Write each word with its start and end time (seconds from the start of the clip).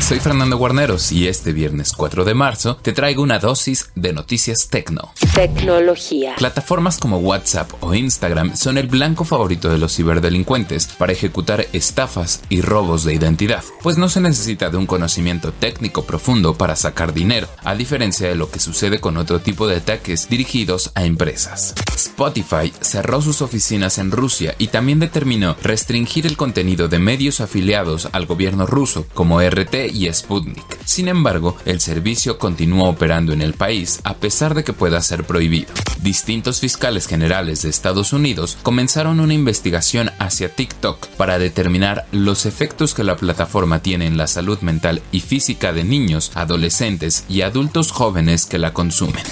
Soy 0.00 0.18
Fernando 0.18 0.56
Guarneros 0.56 1.12
y 1.12 1.28
este 1.28 1.52
viernes 1.52 1.92
4 1.92 2.24
de 2.24 2.34
marzo 2.34 2.76
te 2.76 2.92
traigo 2.92 3.22
una 3.22 3.38
dosis 3.38 3.90
de 3.94 4.12
noticias 4.12 4.68
tecno. 4.68 5.12
Tecnología. 5.34 6.34
Plataformas 6.36 6.98
como 6.98 7.18
WhatsApp 7.18 7.70
o 7.80 7.94
Instagram 7.94 8.56
son 8.56 8.78
el 8.78 8.88
blanco 8.88 9.24
favorito 9.24 9.68
de 9.68 9.78
los 9.78 9.94
ciberdelincuentes 9.94 10.86
para 10.86 11.12
ejecutar 11.12 11.66
estafas 11.72 12.42
y 12.48 12.60
robos 12.60 13.04
de 13.04 13.14
identidad, 13.14 13.62
pues 13.82 13.98
no 13.98 14.08
se 14.08 14.20
necesita 14.20 14.70
de 14.70 14.78
un 14.78 14.86
conocimiento 14.86 15.52
técnico 15.52 16.04
profundo 16.04 16.54
para 16.54 16.74
sacar 16.74 17.12
dinero, 17.12 17.46
a 17.62 17.74
diferencia 17.74 18.26
de 18.28 18.34
lo 18.34 18.50
que 18.50 18.58
sucede 18.58 19.00
con 19.00 19.16
otro 19.16 19.40
tipo 19.40 19.68
de 19.68 19.76
ataques 19.76 20.28
dirigidos 20.28 20.90
a 20.94 21.04
empresas. 21.04 21.74
Spotify 22.20 22.70
cerró 22.82 23.22
sus 23.22 23.40
oficinas 23.40 23.96
en 23.96 24.10
Rusia 24.10 24.54
y 24.58 24.66
también 24.66 25.00
determinó 25.00 25.56
restringir 25.62 26.26
el 26.26 26.36
contenido 26.36 26.86
de 26.86 26.98
medios 26.98 27.40
afiliados 27.40 28.10
al 28.12 28.26
gobierno 28.26 28.66
ruso 28.66 29.06
como 29.14 29.40
RT 29.40 29.86
y 29.90 30.12
Sputnik. 30.12 30.84
Sin 30.84 31.08
embargo, 31.08 31.56
el 31.64 31.80
servicio 31.80 32.36
continúa 32.36 32.90
operando 32.90 33.32
en 33.32 33.40
el 33.40 33.54
país 33.54 34.00
a 34.04 34.16
pesar 34.16 34.54
de 34.54 34.64
que 34.64 34.74
pueda 34.74 35.00
ser 35.00 35.24
prohibido. 35.24 35.72
Distintos 36.02 36.60
fiscales 36.60 37.06
generales 37.06 37.62
de 37.62 37.70
Estados 37.70 38.12
Unidos 38.12 38.58
comenzaron 38.62 39.18
una 39.18 39.32
investigación 39.32 40.10
hacia 40.18 40.54
TikTok 40.54 41.06
para 41.16 41.38
determinar 41.38 42.04
los 42.12 42.44
efectos 42.44 42.92
que 42.92 43.02
la 43.02 43.16
plataforma 43.16 43.80
tiene 43.80 44.06
en 44.06 44.18
la 44.18 44.26
salud 44.26 44.58
mental 44.60 45.00
y 45.10 45.20
física 45.20 45.72
de 45.72 45.84
niños, 45.84 46.32
adolescentes 46.34 47.24
y 47.30 47.40
adultos 47.40 47.92
jóvenes 47.92 48.44
que 48.44 48.58
la 48.58 48.74
consumen. 48.74 49.24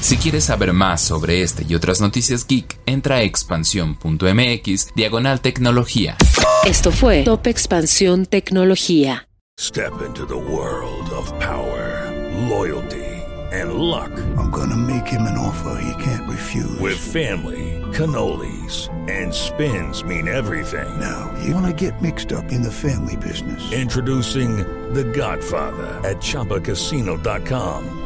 Si 0.00 0.16
quieres 0.16 0.44
saber 0.44 0.72
más 0.72 1.00
sobre 1.00 1.42
este 1.42 1.64
y 1.68 1.74
otras 1.74 2.00
noticias 2.00 2.46
geek, 2.46 2.78
entra 2.86 3.16
a 3.16 3.22
expansión.mx 3.22 4.94
diagonal 4.94 5.40
tecnología. 5.40 6.16
Esto 6.64 6.92
fue 6.92 7.22
Top 7.24 7.46
Expansión 7.46 8.26
Tecnología. 8.26 9.28
Step 9.58 9.92
into 10.06 10.26
the 10.26 10.34
world 10.34 11.10
of 11.12 11.32
power, 11.38 12.12
loyalty, 12.48 13.22
and 13.52 13.72
luck. 13.74 14.10
I'm 14.36 14.50
gonna 14.50 14.76
make 14.76 15.06
him 15.06 15.22
an 15.22 15.38
offer 15.38 15.80
he 15.82 15.94
can't 16.04 16.28
refuse. 16.28 16.78
With 16.78 16.98
family, 16.98 17.80
cannolis, 17.92 18.90
and 19.08 19.32
spins 19.32 20.04
mean 20.04 20.28
everything. 20.28 20.88
Now, 21.00 21.32
you 21.42 21.54
wanna 21.54 21.72
get 21.72 22.00
mixed 22.02 22.32
up 22.32 22.52
in 22.52 22.62
the 22.62 22.70
family 22.70 23.16
business. 23.16 23.62
Introducing 23.72 24.58
The 24.92 25.04
Godfather 25.04 26.00
at 26.04 26.18
ChumbaCasino.com. 26.18 28.05